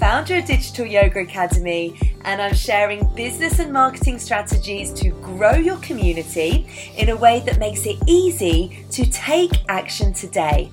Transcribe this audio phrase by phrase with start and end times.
[0.00, 1.94] founder of Digital Yoga Academy,
[2.24, 7.58] and I'm sharing business and marketing strategies to grow your community in a way that
[7.58, 10.72] makes it easy to take action today.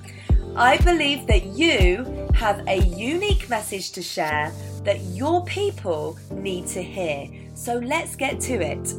[0.56, 4.50] I believe that you have a unique message to share
[4.84, 7.28] that your people need to hear.
[7.52, 8.94] So let's get to it.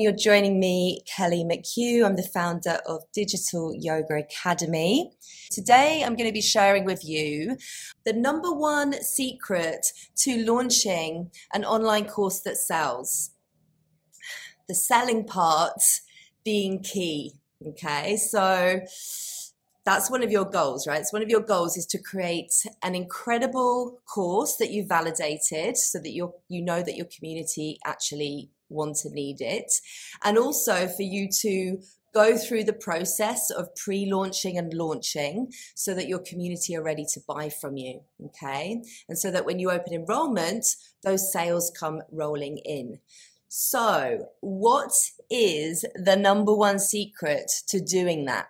[0.00, 2.06] You're joining me, Kelly McHugh.
[2.06, 5.10] I'm the founder of Digital Yoga Academy.
[5.50, 7.56] Today, I'm going to be sharing with you
[8.04, 9.84] the number one secret
[10.18, 13.32] to launching an online course that sells.
[14.68, 15.82] The selling part
[16.44, 17.32] being key.
[17.66, 18.78] Okay, so
[19.84, 21.04] that's one of your goals, right?
[21.04, 22.52] So one of your goals is to create
[22.84, 28.50] an incredible course that you validated so that you you know that your community actually
[28.68, 29.72] want to need it.
[30.24, 31.78] And also for you to
[32.14, 37.20] go through the process of pre-launching and launching so that your community are ready to
[37.28, 38.82] buy from you okay?
[39.08, 40.66] And so that when you open enrollment
[41.02, 42.98] those sales come rolling in.
[43.48, 44.92] So what
[45.30, 48.48] is the number one secret to doing that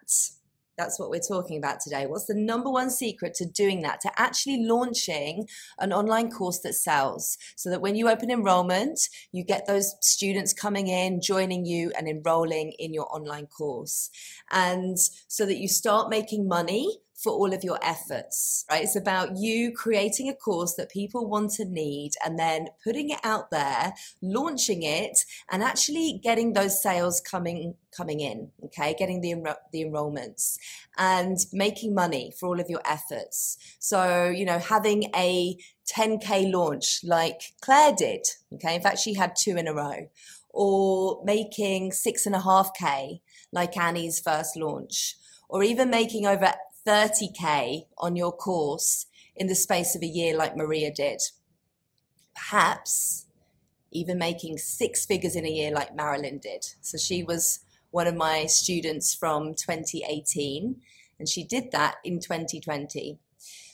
[0.79, 2.07] that's what we're talking about today.
[2.07, 4.01] What's the number one secret to doing that?
[4.03, 5.47] To actually launching
[5.79, 9.01] an online course that sells so that when you open enrollment,
[9.33, 14.11] you get those students coming in, joining you, and enrolling in your online course.
[14.51, 18.84] And so that you start making money for all of your efforts, right?
[18.84, 23.19] It's about you creating a course that people want to need and then putting it
[23.25, 25.19] out there, launching it
[25.50, 28.94] and actually getting those sales coming coming in, okay?
[28.97, 30.59] Getting the enro- the enrollments
[30.97, 33.59] and making money for all of your efforts.
[33.81, 35.56] So, you know, having a
[35.93, 38.76] 10k launch like Claire did, okay?
[38.76, 40.09] In fact, she had two in a row
[40.50, 43.22] or making six and a half K
[43.53, 45.16] like Annie's first launch,
[45.48, 46.53] or even making over
[46.88, 49.06] 30K on your course
[49.37, 51.21] in the space of a year, like Maria did.
[52.34, 53.26] Perhaps
[53.91, 56.66] even making six figures in a year, like Marilyn did.
[56.81, 57.60] So she was
[57.91, 60.76] one of my students from 2018,
[61.19, 63.19] and she did that in 2020.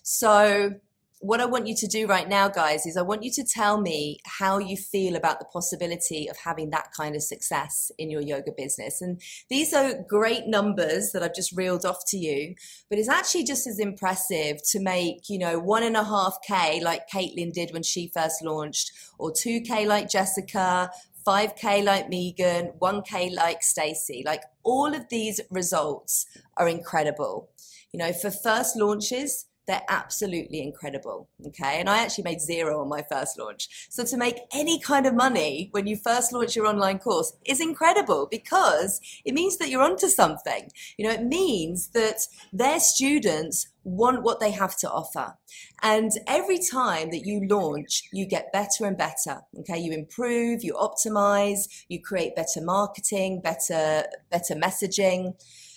[0.03, 0.75] So
[1.25, 3.81] what I want you to do right now, guys, is I want you to tell
[3.81, 8.21] me how you feel about the possibility of having that kind of success in your
[8.21, 9.01] yoga business.
[9.01, 12.57] And these are great numbers that I've just reeled off to you,
[12.91, 16.83] but it's actually just as impressive to make, you know, one and a half K
[16.85, 20.91] like Caitlin did when she first launched, or 2K like Jessica,
[21.27, 24.23] 5K like Megan, 1K like Stacy.
[24.27, 26.27] Like all of these results
[26.59, 27.49] are incredible.
[27.95, 31.29] You know, for first launches, they're absolutely incredible.
[31.47, 31.81] Okay.
[31.81, 33.89] And I actually made zero on my first launch.
[33.91, 37.61] So to make any kind of money when you first launch your online course is
[37.61, 40.71] incredible because it means that you're onto something.
[40.99, 45.37] You know, it means that their students want what they have to offer.
[45.83, 49.43] And every time that you launch, you get better and better.
[49.61, 49.79] Okay.
[49.79, 55.35] You improve, you optimize, you create better marketing, better, better messaging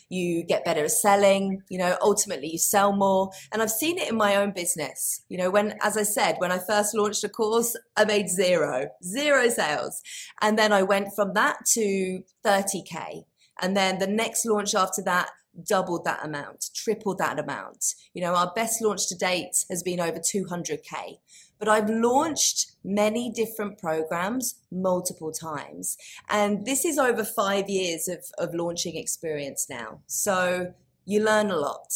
[0.09, 3.31] you get better at selling, you know, ultimately you sell more.
[3.51, 5.23] And I've seen it in my own business.
[5.29, 8.87] You know, when, as I said, when I first launched a course, I made zero,
[9.03, 10.01] zero sales.
[10.41, 13.23] And then I went from that to 30K.
[13.61, 15.29] And then the next launch after that,
[15.67, 17.83] doubled that amount, tripled that amount.
[18.13, 21.17] You know, our best launch to date has been over 200K
[21.59, 25.97] but I've launched many different programs multiple times.
[26.29, 29.99] And this is over five years of, of launching experience now.
[30.07, 30.73] So
[31.05, 31.93] you learn a lot.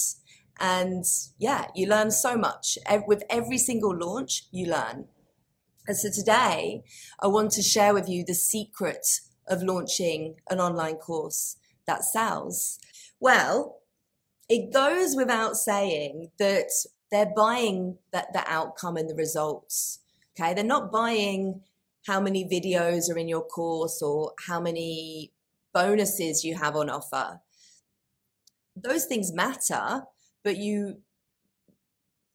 [0.59, 1.05] And
[1.39, 2.77] yeah, you learn so much.
[3.07, 5.05] With every single launch, you learn.
[5.87, 6.83] And so today,
[7.19, 9.07] I want to share with you the secret
[9.47, 11.57] of launching an online course
[11.87, 12.77] that sells.
[13.19, 13.79] Well,
[14.47, 16.69] it goes without saying that
[17.11, 20.00] they're buying that the outcome and the results.
[20.39, 21.61] Okay, they're not buying
[22.07, 25.31] how many videos are in your course or how many
[25.73, 27.39] bonuses you have on offer.
[28.75, 30.03] Those things matter,
[30.43, 31.01] but you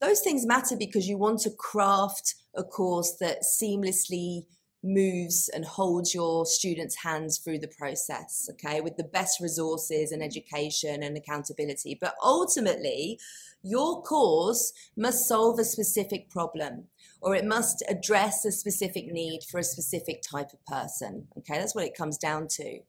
[0.01, 4.45] those things matter because you want to craft a course that seamlessly
[4.85, 10.23] moves and holds your students' hands through the process, okay, with the best resources and
[10.23, 11.97] education and accountability.
[12.01, 13.19] But ultimately,
[13.63, 16.85] your course must solve a specific problem.
[17.21, 21.27] Or it must address a specific need for a specific type of person.
[21.39, 22.81] Okay, that's what it comes down to.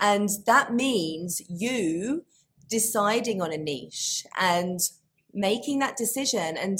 [0.00, 2.24] And that means you
[2.68, 4.80] deciding on a niche and
[5.32, 6.56] making that decision.
[6.56, 6.78] And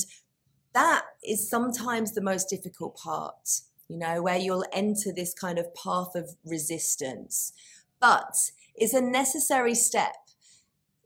[0.75, 5.75] that is sometimes the most difficult part, you know, where you'll enter this kind of
[5.75, 7.53] path of resistance.
[8.01, 8.37] But
[8.75, 10.15] it's a necessary step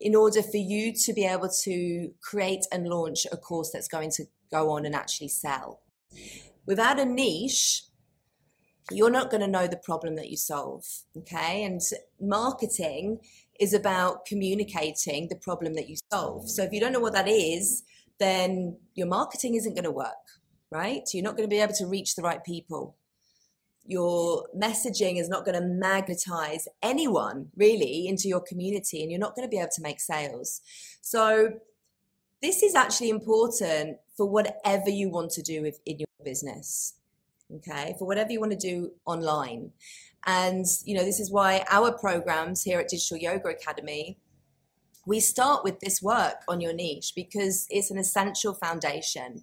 [0.02, 4.10] in order for you to be able to create and launch a course that's going
[4.10, 5.80] to go on and actually sell.
[6.66, 7.84] Without a niche,
[8.90, 10.84] you're not going to know the problem that you solve.
[11.16, 11.64] Okay.
[11.64, 11.80] And
[12.20, 13.20] marketing
[13.60, 16.50] is about communicating the problem that you solve.
[16.50, 17.84] So if you don't know what that is,
[18.18, 20.26] then your marketing isn't going to work,
[20.70, 21.02] right?
[21.14, 22.96] You're not going to be able to reach the right people.
[23.84, 29.34] Your messaging is not going to magnetize anyone really into your community, and you're not
[29.34, 30.60] going to be able to make sales.
[31.00, 31.54] So,
[32.40, 36.94] this is actually important for whatever you want to do with, in your business
[37.56, 37.94] okay?
[37.98, 39.70] For whatever you want to do online.
[40.26, 44.18] And you know this is why our programs here at digital yoga academy
[45.04, 49.42] we start with this work on your niche because it's an essential foundation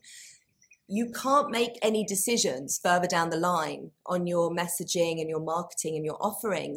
[0.91, 5.95] you can't make any decisions further down the line on your messaging and your marketing
[5.95, 6.75] and your offering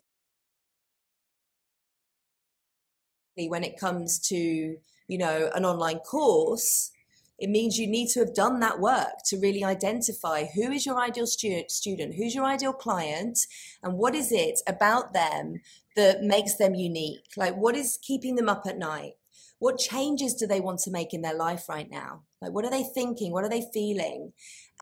[3.48, 4.76] when it comes to
[5.08, 6.92] you know an online course
[7.38, 11.00] it means you need to have done that work to really identify who is your
[11.00, 13.36] ideal stu- student, who's your ideal client,
[13.82, 15.60] and what is it about them
[15.96, 17.24] that makes them unique?
[17.36, 19.14] Like, what is keeping them up at night?
[19.62, 22.22] What changes do they want to make in their life right now?
[22.40, 23.30] Like, what are they thinking?
[23.30, 24.32] What are they feeling?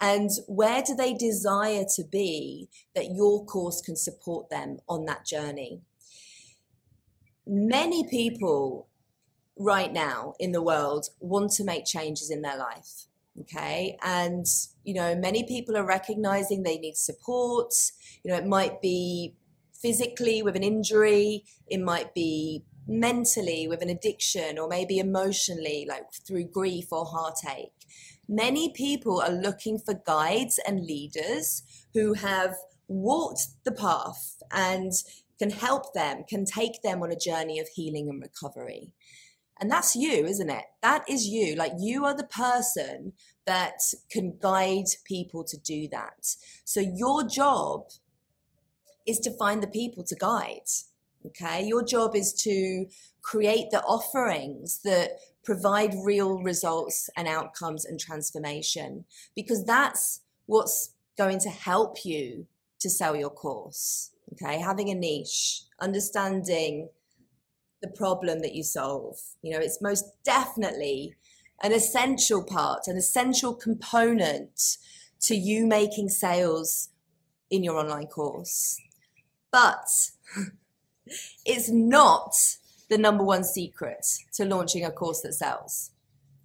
[0.00, 5.26] And where do they desire to be that your course can support them on that
[5.26, 5.82] journey?
[7.46, 8.88] Many people
[9.58, 13.04] right now in the world want to make changes in their life.
[13.38, 13.98] Okay.
[14.02, 14.46] And,
[14.82, 17.74] you know, many people are recognizing they need support.
[18.24, 19.34] You know, it might be
[19.74, 26.12] physically with an injury, it might be mentally with an addiction, or maybe emotionally, like
[26.12, 27.86] through grief or heartache.
[28.28, 31.62] Many people are looking for guides and leaders
[31.94, 32.56] who have
[32.88, 34.92] walked the path and
[35.38, 38.92] can help them, can take them on a journey of healing and recovery.
[39.60, 40.64] And that's you, isn't it?
[40.82, 41.54] That is you.
[41.54, 43.12] Like you are the person
[43.46, 46.36] that can guide people to do that.
[46.64, 47.84] So your job
[49.06, 50.68] is to find the people to guide.
[51.26, 51.66] Okay.
[51.66, 52.86] Your job is to
[53.22, 61.38] create the offerings that provide real results and outcomes and transformation because that's what's going
[61.40, 62.46] to help you
[62.78, 64.12] to sell your course.
[64.32, 64.60] Okay.
[64.60, 66.88] Having a niche, understanding
[67.82, 69.16] the problem that you solve.
[69.42, 71.14] You know, it's most definitely
[71.62, 74.78] an essential part, an essential component
[75.20, 76.88] to you making sales
[77.50, 78.80] in your online course.
[79.50, 79.88] But
[81.44, 82.34] it's not
[82.88, 85.90] the number one secret to launching a course that sells.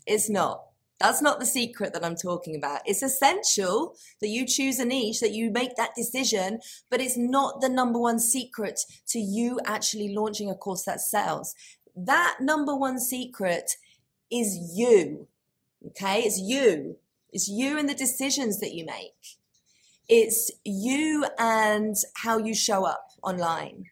[0.05, 0.65] It's not.
[0.99, 2.81] That's not the secret that I'm talking about.
[2.85, 6.59] It's essential that you choose a niche, that you make that decision,
[6.89, 11.53] but it's not the number one secret to you actually launching a course that sells.
[11.95, 13.71] That number one secret
[14.31, 15.27] is you.
[15.87, 16.21] Okay?
[16.21, 16.97] It's you.
[17.31, 19.37] It's you and the decisions that you make.
[20.07, 23.85] It's you and how you show up online.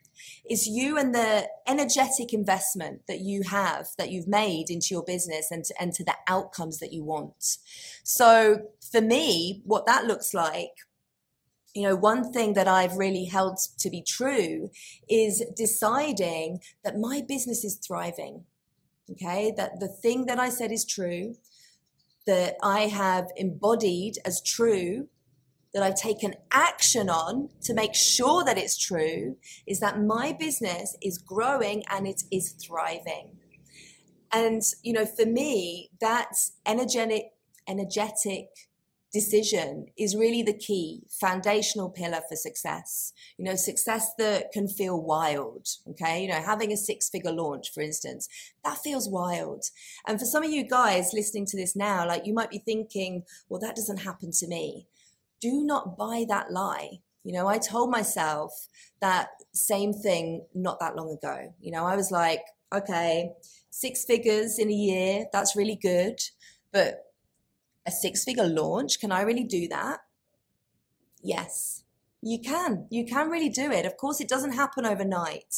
[0.45, 5.51] It's you and the energetic investment that you have, that you've made into your business
[5.51, 7.57] and to, and to the outcomes that you want.
[8.03, 10.71] So for me, what that looks like
[11.73, 14.69] you know, one thing that I've really held to be true
[15.09, 18.43] is deciding that my business is thriving.
[19.11, 19.53] Okay.
[19.57, 21.35] That the thing that I said is true,
[22.25, 25.07] that I have embodied as true
[25.73, 30.95] that I've taken action on to make sure that it's true is that my business
[31.01, 33.37] is growing and it is thriving.
[34.31, 36.33] And, you know, for me, that
[36.65, 37.31] energetic,
[37.67, 38.49] energetic
[39.13, 43.13] decision is really the key foundational pillar for success.
[43.37, 46.23] You know success that can feel wild okay?
[46.23, 48.27] You know having a six figure launch for instance
[48.65, 49.65] that feels wild.
[50.07, 53.23] And for some of you guys listening to this now like you might be thinking
[53.49, 54.87] well that doesn't happen to me
[55.43, 57.01] do not buy that lie.
[57.23, 58.51] You know, I told myself
[59.01, 61.53] that same thing not that long ago.
[61.59, 62.41] You know, I was like,
[62.73, 63.31] okay,
[63.69, 66.19] six figures in a year, that's really good.
[66.71, 67.03] But
[67.85, 69.99] a six figure launch, can I really do that?
[71.21, 71.83] Yes,
[72.21, 72.87] you can.
[72.89, 73.85] You can really do it.
[73.85, 75.53] Of course, it doesn't happen overnight.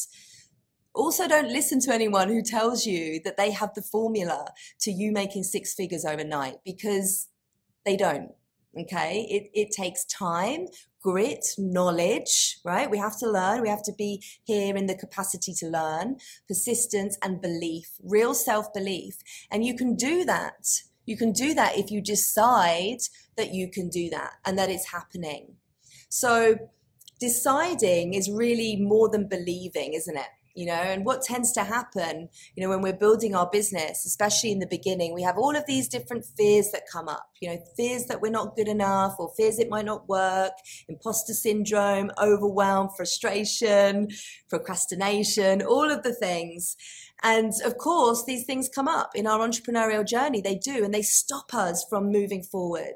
[0.94, 4.48] Also, don't listen to anyone who tells you that they have the formula
[4.80, 7.28] to you making six figures overnight because
[7.86, 8.32] they don't
[8.78, 9.26] Okay.
[9.30, 10.68] It, it takes time,
[11.02, 12.90] grit, knowledge, right?
[12.90, 13.62] We have to learn.
[13.62, 16.18] We have to be here in the capacity to learn,
[16.48, 19.18] persistence and belief, real self belief.
[19.50, 20.82] And you can do that.
[21.06, 23.02] You can do that if you decide
[23.38, 25.56] that you can do that and that it's happening.
[26.10, 26.58] So
[27.20, 30.28] deciding is really more than believing, isn't it?
[30.56, 34.52] You know and what tends to happen you know when we're building our business especially
[34.52, 37.58] in the beginning we have all of these different fears that come up you know
[37.78, 40.54] fears that we're not good enough or fears it might not work
[40.88, 44.08] imposter syndrome overwhelm frustration
[44.50, 46.76] procrastination all of the things
[47.24, 50.42] and of course, these things come up in our entrepreneurial journey.
[50.42, 52.96] They do, and they stop us from moving forward.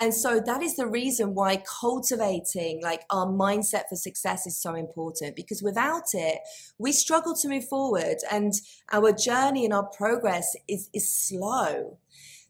[0.00, 4.74] And so that is the reason why cultivating like our mindset for success is so
[4.74, 6.38] important because without it,
[6.78, 8.52] we struggle to move forward and
[8.90, 11.98] our journey and our progress is, is slow.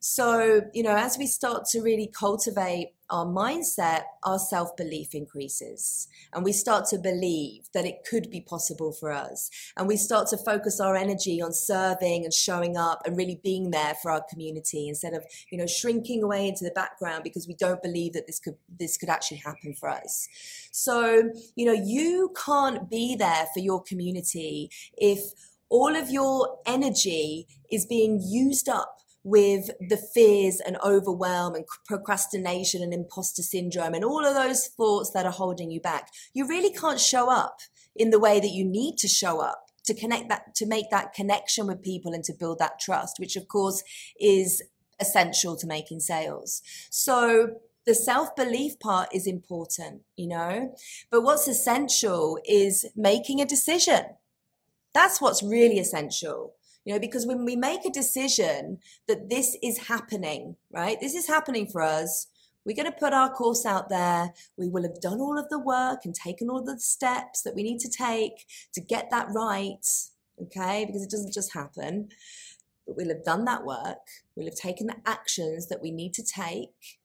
[0.05, 6.09] So, you know, as we start to really cultivate our mindset, our self belief increases.
[6.33, 9.49] And we start to believe that it could be possible for us.
[9.77, 13.71] And we start to focus our energy on serving and showing up and really being
[13.71, 17.55] there for our community instead of, you know, shrinking away into the background because we
[17.55, 20.29] don't believe that this could this could actually happen for us.
[20.73, 25.21] So, you know, you can't be there for your community if
[25.69, 32.83] all of your energy is being used up with the fears and overwhelm and procrastination
[32.83, 36.09] and imposter syndrome and all of those thoughts that are holding you back.
[36.35, 37.61] You really can't show up
[37.95, 41.13] in the way that you need to show up to connect that, to make that
[41.13, 43.83] connection with people and to build that trust, which of course
[44.19, 44.63] is
[45.01, 46.63] essential to making sales.
[46.91, 50.75] So the self belief part is important, you know,
[51.11, 54.05] but what's essential is making a decision.
[54.95, 59.79] That's what's really essential you know because when we make a decision that this is
[59.79, 62.29] happening right this is happening for us
[62.65, 64.33] we're going to put our course out there.
[64.57, 67.63] We will have done all of the work and taken all the steps that we
[67.63, 69.85] need to take to get that right
[70.41, 72.09] okay because it doesn't just happen.
[72.87, 74.07] But we'll have done that work.
[74.37, 76.99] We'll have taken the actions that we need to take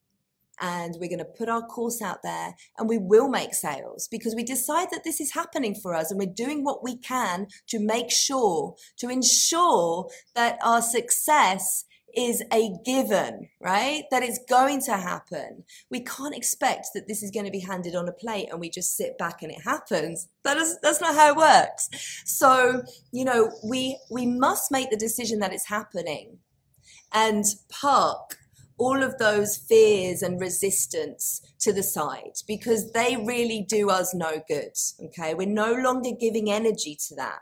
[0.60, 4.34] and we're going to put our course out there and we will make sales because
[4.34, 7.78] we decide that this is happening for us and we're doing what we can to
[7.78, 11.84] make sure, to ensure that our success
[12.16, 14.04] is a given, right?
[14.10, 15.64] That it's going to happen.
[15.90, 18.70] We can't expect that this is going to be handed on a plate and we
[18.70, 20.28] just sit back and it happens.
[20.42, 21.88] That is that's not how it works.
[22.24, 26.38] So, you know, we we must make the decision that it's happening
[27.12, 28.37] and park
[28.78, 34.42] all of those fears and resistance to the side because they really do us no
[34.48, 34.72] good.
[35.06, 35.34] Okay.
[35.34, 37.40] We're no longer giving energy to that.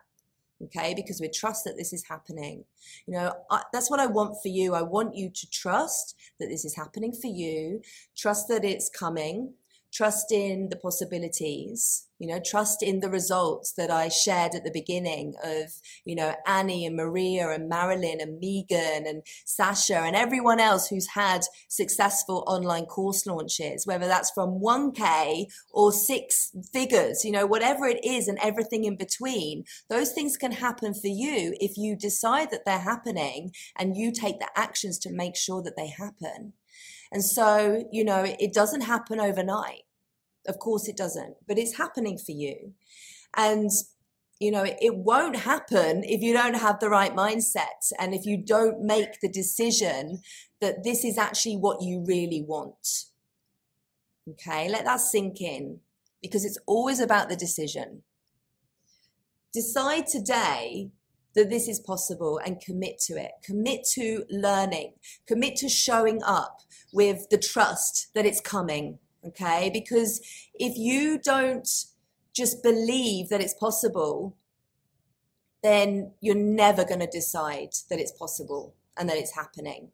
[0.64, 0.94] Okay.
[0.94, 2.64] Because we trust that this is happening.
[3.06, 4.74] You know, I, that's what I want for you.
[4.74, 7.82] I want you to trust that this is happening for you,
[8.16, 9.52] trust that it's coming,
[9.96, 14.70] trust in the possibilities you know trust in the results that i shared at the
[14.70, 15.72] beginning of
[16.04, 21.08] you know annie and maria and marilyn and megan and sasha and everyone else who's
[21.08, 27.86] had successful online course launches whether that's from 1k or six figures you know whatever
[27.86, 32.50] it is and everything in between those things can happen for you if you decide
[32.50, 36.52] that they're happening and you take the actions to make sure that they happen
[37.12, 39.85] and so, you know, it doesn't happen overnight.
[40.48, 42.72] Of course it doesn't, but it's happening for you.
[43.36, 43.70] And
[44.38, 48.26] you know, it, it, won't happen if you don't have the right mindset and if
[48.26, 50.20] you don't make the decision
[50.60, 53.04] that this is actually what you really want.
[54.28, 55.80] Okay, let that sink in
[56.20, 58.02] because it's always about the decision.
[59.54, 60.90] Decide today
[61.34, 63.30] that this is possible and commit to it.
[63.44, 64.94] Commit to learning.
[65.26, 66.60] Commit to showing up
[66.92, 69.70] with the trust that it's coming okay?
[69.72, 70.20] Because
[70.54, 71.68] if you don't
[72.34, 74.36] just believe that it's possible,
[75.62, 79.88] then you're never going to decide that it's possible and that it's happening.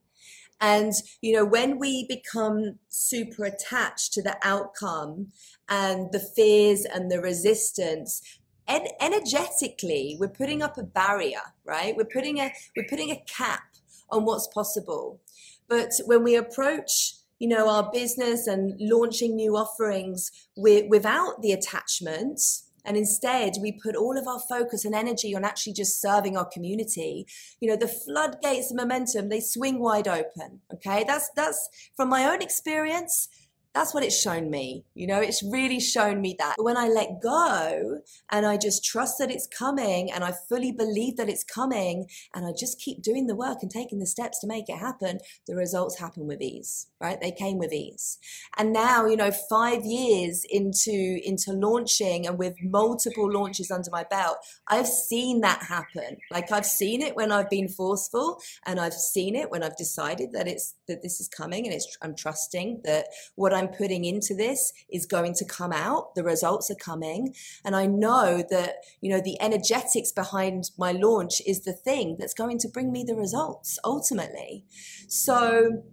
[0.61, 5.33] And, you know, when we become super attached to the outcome
[5.69, 8.23] and the fears and the resistance,
[8.69, 11.97] en- energetically, we're putting up a barrier, right?
[11.97, 13.63] We're putting a, we're putting a cap
[14.11, 15.21] on what's possible.
[15.69, 21.51] But when we approach you know, our business and launching new offerings with, without the
[21.51, 22.69] attachments.
[22.85, 26.45] And instead, we put all of our focus and energy on actually just serving our
[26.45, 27.27] community.
[27.59, 30.61] You know, the floodgates of momentum, they swing wide open.
[30.73, 31.03] Okay.
[31.05, 33.27] That's, that's from my own experience.
[33.75, 34.85] That's what it's shown me.
[34.95, 36.57] You know, it's really shown me that.
[36.59, 38.01] When I let go
[38.31, 42.47] and I just trust that it's coming and I fully believe that it's coming and
[42.47, 45.57] I just keep doing the work and taking the steps to make it happen, the
[45.57, 47.21] results happen with ease, right?
[47.21, 48.19] They came with ease.
[48.59, 54.05] And now, you know, five years into, into launching and with multiple launches under my
[54.05, 54.37] belt,
[54.69, 56.19] I've seen that happen.
[56.31, 60.33] Like I've seen it when I've been forceful and I've seen it when I've decided
[60.33, 64.05] that it's, that this is coming and it's, I'm trusting that what I'm I'm putting
[64.05, 66.17] into this is going to come out.
[66.17, 67.35] The results are coming.
[67.65, 72.35] And I know that, you know, the energetics behind my launch is the thing that's
[72.35, 74.65] going to bring me the results ultimately.
[75.07, 75.85] So,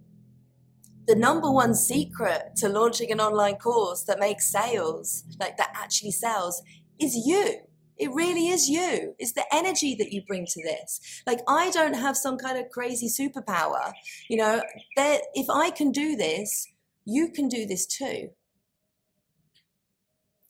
[1.06, 6.12] the number one secret to launching an online course that makes sales, like that actually
[6.12, 6.62] sells,
[7.00, 7.60] is you.
[7.98, 9.14] It really is you.
[9.18, 11.22] It's the energy that you bring to this.
[11.26, 13.92] Like I don't have some kind of crazy superpower.
[14.28, 14.62] You know,
[14.96, 16.66] that if I can do this,
[17.04, 18.30] you can do this too.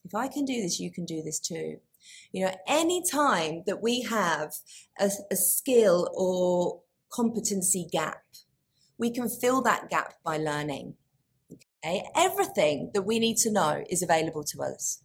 [0.05, 1.79] If I can do this, you can do this too.
[2.33, 4.55] You know, any time that we have
[4.99, 6.81] a, a skill or
[7.13, 8.23] competency gap,
[8.99, 10.95] we can fill that gap by learning.
[11.85, 12.05] Okay?
[12.17, 15.03] Everything that we need to know is available to us.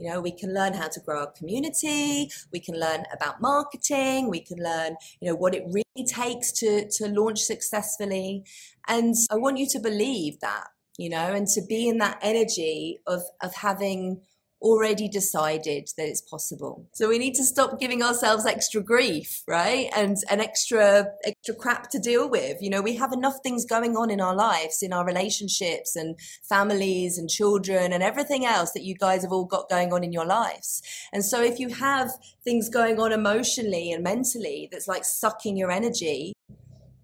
[0.00, 2.30] You know, we can learn how to grow our community.
[2.52, 4.30] We can learn about marketing.
[4.30, 8.44] We can learn, you know, what it really takes to, to launch successfully.
[8.88, 13.00] And I want you to believe that, you know, and to be in that energy
[13.06, 14.22] of, of having
[14.62, 16.86] already decided that it's possible.
[16.92, 19.88] So we need to stop giving ourselves extra grief, right?
[19.96, 22.60] And an extra extra crap to deal with.
[22.60, 26.18] You know, we have enough things going on in our lives, in our relationships and
[26.48, 30.12] families and children and everything else that you guys have all got going on in
[30.12, 30.82] your lives.
[31.12, 32.10] And so if you have
[32.44, 36.34] things going on emotionally and mentally that's like sucking your energy,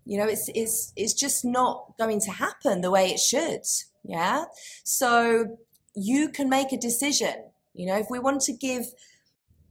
[0.04, 3.62] you know, it's it's it's just not going to happen the way it should.
[4.04, 4.44] Yeah.
[4.84, 5.58] So
[5.96, 7.34] you can make a decision.
[7.74, 8.84] You know, if we want to give,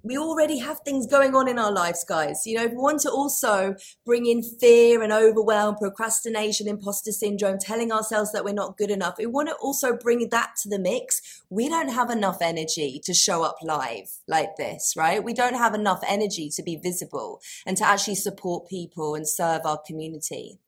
[0.04, 2.44] we already have things going on in our lives, guys.
[2.46, 7.58] You know, if we want to also bring in fear and overwhelm, procrastination, imposter syndrome,
[7.60, 10.80] telling ourselves that we're not good enough, we want to also bring that to the
[10.80, 11.44] mix.
[11.50, 15.24] We don't have enough energy to show up live like this, right?
[15.24, 19.62] We don't have enough energy to be visible and to actually support people and serve
[19.66, 20.60] our community.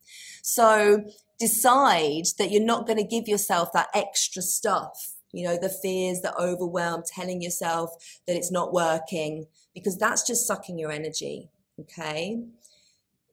[0.43, 1.03] So
[1.39, 6.21] decide that you're not going to give yourself that extra stuff you know, the fears,
[6.21, 7.91] the overwhelm, telling yourself
[8.27, 11.49] that it's not working, because that's just sucking your energy.
[11.79, 12.43] Okay.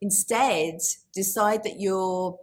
[0.01, 0.81] Instead,
[1.15, 2.39] decide that you're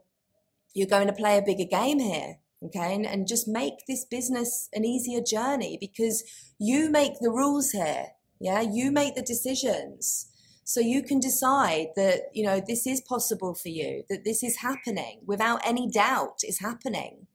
[0.74, 2.38] you're going to play a bigger game here.
[2.64, 2.96] Okay.
[2.96, 6.24] And, and just make this business an easier journey because
[6.60, 8.08] you make the rules here.
[8.40, 8.62] Yeah.
[8.62, 10.28] You make the decisions.
[10.64, 14.58] So you can decide that, you know, this is possible for you, that this is
[14.58, 17.28] happening without any doubt is happening.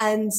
[0.00, 0.32] And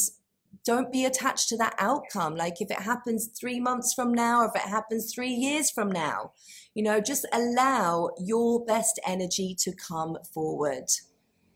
[0.65, 2.35] don't be attached to that outcome.
[2.35, 5.91] Like if it happens three months from now, or if it happens three years from
[5.91, 6.31] now,
[6.73, 10.85] you know, just allow your best energy to come forward.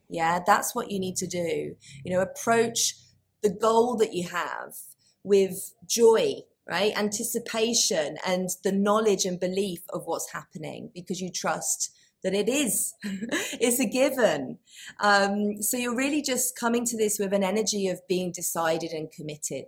[0.10, 1.76] Yeah, that's what you need to do.
[2.04, 2.96] You know, approach
[3.42, 4.76] the goal that you have
[5.24, 6.98] with joy, right?
[6.98, 12.94] Anticipation and the knowledge and belief of what's happening because you trust that it is.
[13.04, 14.60] it's a given.
[15.00, 19.12] Um, so you're really just coming to this with an energy of being decided and
[19.12, 19.66] committed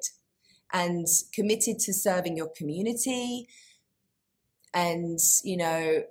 [0.71, 3.47] and committed to serving your community
[4.73, 6.03] and, you know,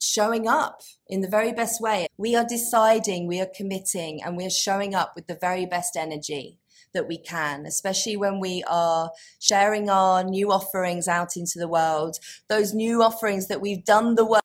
[0.00, 2.06] showing up in the very best way.
[2.16, 5.96] We are deciding, we are committing, and we are showing up with the very best
[5.96, 6.58] energy
[6.94, 12.18] that we can, especially when we are sharing our new offerings out into the world,
[12.48, 14.42] those new offerings that we've done the work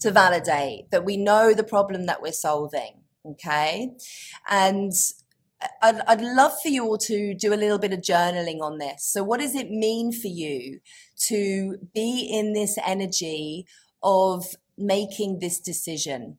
[0.00, 3.02] to validate, that we know the problem that we're solving.
[3.24, 3.90] Okay.
[4.48, 4.92] And
[5.60, 8.78] uh, I'd, I'd love for you all to do a little bit of journaling on
[8.78, 9.04] this.
[9.04, 10.80] So, what does it mean for you
[11.26, 13.66] to be in this energy
[14.02, 16.38] of making this decision?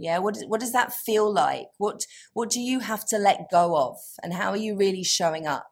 [0.00, 1.66] Yeah, what what does that feel like?
[1.78, 5.46] What what do you have to let go of, and how are you really showing
[5.46, 5.70] up?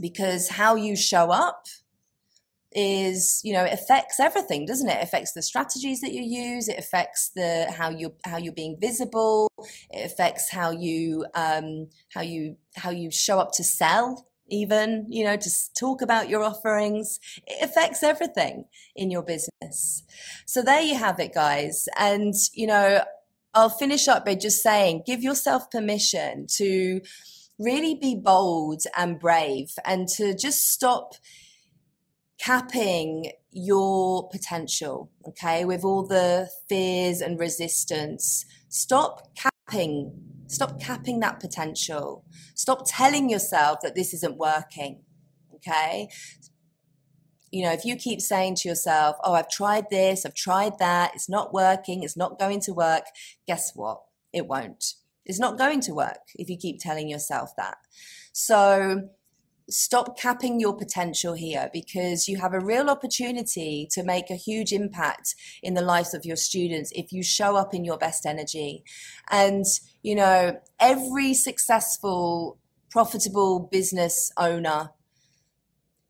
[0.00, 1.66] Because how you show up
[2.72, 4.98] is you know it affects everything doesn't it?
[4.98, 8.76] it affects the strategies that you use it affects the how you how you're being
[8.78, 9.50] visible
[9.90, 15.24] it affects how you um how you how you show up to sell even, you
[15.24, 17.18] know, to talk about your offerings.
[17.46, 20.02] It affects everything in your business.
[20.46, 21.88] So there you have it, guys.
[21.98, 23.04] And, you know,
[23.54, 27.00] I'll finish up by just saying give yourself permission to
[27.58, 31.14] really be bold and brave and to just stop
[32.38, 38.44] capping your potential, okay, with all the fears and resistance.
[38.68, 42.24] Stop capping Stop capping that potential.
[42.54, 45.02] Stop telling yourself that this isn't working.
[45.54, 46.08] Okay?
[47.50, 51.12] You know, if you keep saying to yourself, oh, I've tried this, I've tried that,
[51.14, 53.04] it's not working, it's not going to work,
[53.46, 54.02] guess what?
[54.32, 54.94] It won't.
[55.24, 57.78] It's not going to work if you keep telling yourself that.
[58.32, 59.08] So,
[59.68, 64.72] stop capping your potential here because you have a real opportunity to make a huge
[64.72, 68.84] impact in the lives of your students if you show up in your best energy.
[69.30, 69.64] And,
[70.02, 72.58] you know, every successful,
[72.90, 74.90] profitable business owner,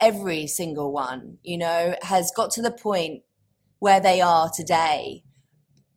[0.01, 3.23] every single one, you know, has got to the point
[3.79, 5.23] where they are today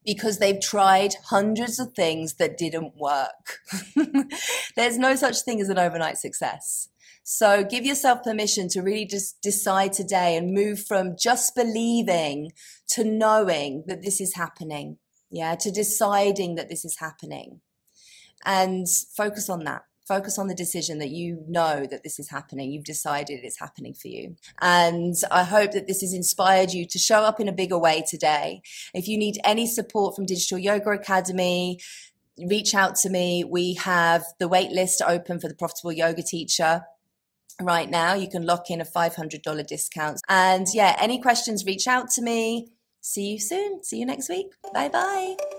[0.05, 3.59] because they've tried hundreds of things that didn't work.
[4.75, 6.89] There's no such thing as an overnight success.
[7.23, 12.51] So give yourself permission to really just decide today and move from just believing
[12.89, 14.97] to knowing that this is happening.
[15.29, 17.61] Yeah, to deciding that this is happening.
[18.45, 19.83] And focus on that.
[20.07, 22.71] Focus on the decision that you know that this is happening.
[22.71, 24.37] You've decided it's happening for you.
[24.59, 28.03] And I hope that this has inspired you to show up in a bigger way
[28.09, 28.63] today.
[28.95, 31.79] If you need any support from Digital Yoga Academy,
[32.39, 33.43] reach out to me.
[33.43, 36.81] We have the wait list open for the Profitable Yoga Teacher
[37.61, 38.13] right now.
[38.13, 40.21] You can lock in a $500 discount.
[40.27, 42.69] And yeah, any questions, reach out to me.
[43.01, 43.83] See you soon.
[43.83, 44.47] See you next week.
[44.73, 45.58] Bye bye.